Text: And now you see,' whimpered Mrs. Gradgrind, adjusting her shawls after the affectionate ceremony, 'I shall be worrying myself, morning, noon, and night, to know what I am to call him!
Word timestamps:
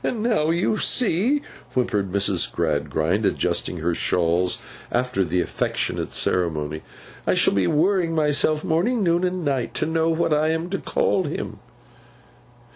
And 0.03 0.23
now 0.23 0.49
you 0.49 0.77
see,' 0.77 1.43
whimpered 1.75 2.11
Mrs. 2.11 2.51
Gradgrind, 2.51 3.23
adjusting 3.23 3.77
her 3.81 3.93
shawls 3.93 4.59
after 4.91 5.23
the 5.23 5.41
affectionate 5.41 6.11
ceremony, 6.11 6.81
'I 7.27 7.35
shall 7.35 7.53
be 7.53 7.67
worrying 7.67 8.15
myself, 8.15 8.63
morning, 8.63 9.03
noon, 9.03 9.23
and 9.23 9.45
night, 9.45 9.75
to 9.75 9.85
know 9.85 10.09
what 10.09 10.33
I 10.33 10.47
am 10.53 10.71
to 10.71 10.79
call 10.79 11.25
him! 11.25 11.59